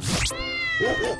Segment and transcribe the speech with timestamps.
[0.00, 0.48] semaine.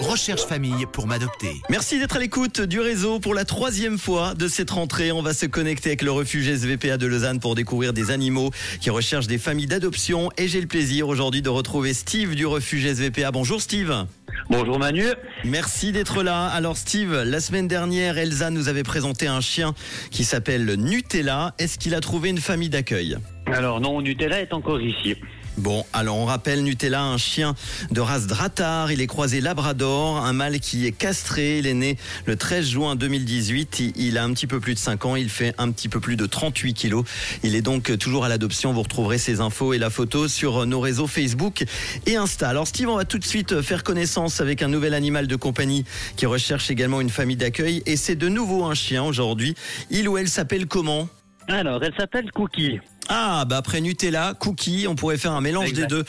[0.00, 1.62] Recherche famille pour m'adopter.
[1.70, 5.12] Merci d'être à l'écoute du réseau pour la troisième fois de cette rentrée.
[5.12, 8.50] On va se connecter avec le refuge SVPA de Lausanne pour découvrir des animaux
[8.82, 10.30] qui recherchent des familles d'adoption.
[10.36, 13.30] Et j'ai le plaisir aujourd'hui de retrouver Steve du refuge SVPA.
[13.30, 14.06] Bonjour Steve.
[14.50, 15.06] Bonjour Manu.
[15.44, 16.48] Merci d'être là.
[16.48, 19.74] Alors Steve, la semaine dernière, Elsa nous avait présenté un chien
[20.10, 21.54] qui s'appelle Nutella.
[21.58, 23.16] Est-ce qu'il a trouvé une famille d'accueil?
[23.46, 25.16] Alors non, Nutella est encore ici.
[25.58, 27.54] Bon, alors on rappelle Nutella, un chien
[27.90, 28.92] de race Dratar.
[28.92, 31.58] Il est croisé Labrador, un mâle qui est castré.
[31.58, 31.96] Il est né
[32.26, 33.94] le 13 juin 2018.
[33.96, 35.16] Il a un petit peu plus de 5 ans.
[35.16, 37.04] Il fait un petit peu plus de 38 kilos.
[37.42, 38.74] Il est donc toujours à l'adoption.
[38.74, 41.64] Vous retrouverez ses infos et la photo sur nos réseaux Facebook
[42.04, 42.50] et Insta.
[42.50, 45.84] Alors Steve, on va tout de suite faire connaissance avec un nouvel animal de compagnie
[46.16, 47.82] qui recherche également une famille d'accueil.
[47.86, 49.54] Et c'est de nouveau un chien aujourd'hui.
[49.90, 51.08] Il ou elle s'appelle comment?
[51.48, 52.80] Alors, elle s'appelle Cookie.
[53.08, 55.88] Ah, bah après Nutella, Cookie, on pourrait faire un mélange Exact.
[55.88, 56.04] des deux.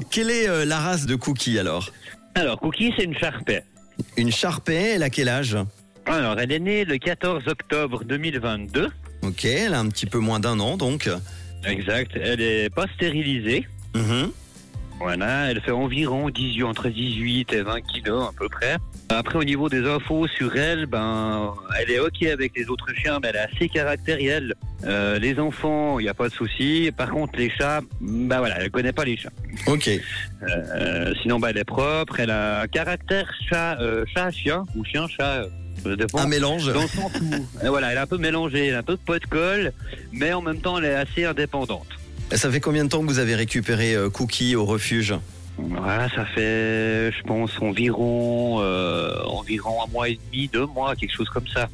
[0.10, 1.90] Quelle est euh, la race de Cookie alors?
[2.34, 3.60] Alors, Cookie, c'est une charpée.
[4.16, 5.56] Une Charpey, elle a quel âge?
[6.06, 8.88] Alors, elle est née le 14 octobre 2022.
[9.22, 11.10] Ok, elle a un petit peu moins d'un an donc.
[11.64, 12.12] Exact.
[12.14, 13.66] Elle est pas stérilisée.
[13.94, 14.30] Mhm.
[15.00, 18.76] Voilà, elle fait environ 18, entre 18 et 20 kilos à peu près.
[19.10, 23.18] Après, au niveau des infos sur elle, ben, elle est ok avec les autres chiens,
[23.22, 24.54] mais elle est assez caractérielle.
[24.84, 26.90] Euh, les enfants, il n'y a pas de souci.
[26.96, 29.30] Par contre, les chats, ben voilà, elle connaît pas les chats.
[29.66, 29.88] Ok.
[30.42, 32.20] Euh, sinon, bah, elle est propre.
[32.20, 35.44] Elle a un caractère chat, euh, chat chien ou chien chat.
[35.86, 36.18] euh, dépend.
[36.18, 36.72] Un mélange.
[36.72, 39.18] Dans sens où, euh, voilà, elle est un peu mélangée, elle a un peu pot
[39.18, 39.72] de colle,
[40.12, 41.86] mais en même temps, elle est assez indépendante.
[42.32, 45.14] Ça fait combien de temps que vous avez récupéré euh, Cookie au refuge?
[45.56, 51.14] Voilà, ça fait, je pense, environ, euh, environ un mois et demi, deux mois, quelque
[51.14, 51.68] chose comme ça.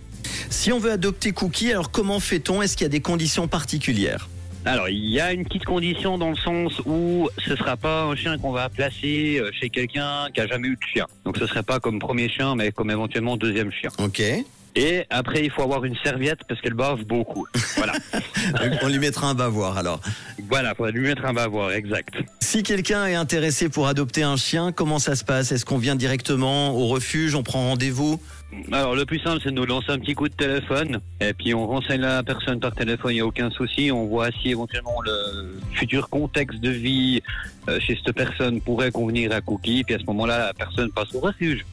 [0.49, 2.63] Si on veut adopter Cookie, alors comment fait-on?
[2.63, 4.29] Est-ce qu'il y a des conditions particulières?
[4.65, 8.17] Alors, il y a une petite condition dans le sens où ce sera pas un
[8.17, 11.07] chien qu'on va placer euh, chez quelqu'un qui a jamais eu de chien.
[11.27, 13.91] Donc, ce serait pas comme premier chien, mais comme éventuellement deuxième chien.
[13.99, 14.23] Ok.
[14.77, 17.47] Et après, il faut avoir une serviette parce qu'elle bave beaucoup.
[17.77, 17.93] Voilà.
[18.83, 20.01] on lui mettra un bavoir alors.
[20.49, 22.15] voilà, faut lui mettre un bavoir, exact.
[22.41, 25.53] Si quelqu'un est intéressé pour adopter un chien, comment ça se passe?
[25.53, 28.21] Est-ce qu'on vient directement au refuge On prend rendez-vous?
[28.73, 31.01] Alors, le plus simple, c'est de nous lancer un petit coup de téléphone.
[31.21, 33.91] Et puis, on renseigne la personne par téléphone, il n'y a aucun souci.
[33.91, 37.23] On voit si éventuellement le futur contexte de vie
[37.69, 39.85] euh, chez cette personne pourrait convenir à Cookie.
[39.85, 41.65] Puis à ce moment-là, la personne passe au refuge.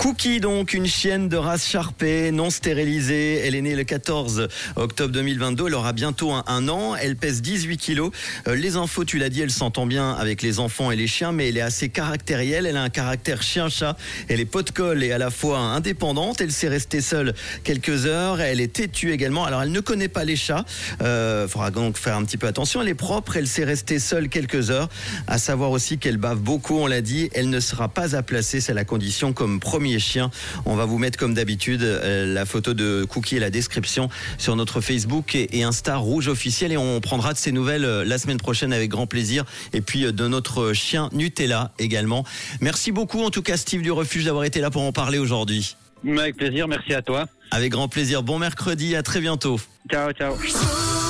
[0.00, 3.42] Cookie, donc, une chienne de race Charpey, non stérilisée.
[3.44, 5.66] Elle est née le 14 octobre 2022.
[5.66, 6.96] Elle aura bientôt un, an.
[6.96, 8.10] Elle pèse 18 kilos.
[8.48, 11.32] Euh, les infos, tu l'as dit, elle s'entend bien avec les enfants et les chiens,
[11.32, 12.64] mais elle est assez caractérielle.
[12.64, 13.94] Elle a un caractère chien-chat.
[14.30, 16.40] Elle est pot de colle et à la fois indépendante.
[16.40, 18.40] Elle s'est restée seule quelques heures.
[18.40, 19.44] Elle est têtue également.
[19.44, 20.64] Alors, elle ne connaît pas les chats.
[21.02, 22.80] Euh, faudra donc faire un petit peu attention.
[22.80, 23.36] Elle est propre.
[23.36, 24.88] Elle s'est restée seule quelques heures.
[25.26, 27.28] À savoir aussi qu'elle bave beaucoup, on l'a dit.
[27.34, 28.62] Elle ne sera pas à placer.
[28.62, 30.30] C'est la condition comme premier chien.
[30.64, 34.08] On va vous mettre comme d'habitude euh, la photo de Cookie et la description
[34.38, 38.18] sur notre Facebook et, Insta Rouge officiel et on prendra de ces nouvelles euh, la
[38.18, 42.24] semaine prochaine avec grand plaisir et puis euh, de notre chien Nutella également.
[42.60, 45.76] Merci beaucoup en tout cas Steve du refuge d'avoir été là pour en parler aujourd'hui.
[46.06, 47.26] Avec plaisir, merci à toi.
[47.50, 48.22] Avec grand plaisir.
[48.22, 49.60] Bon mercredi, à très bientôt.
[49.90, 50.34] Ciao, ciao.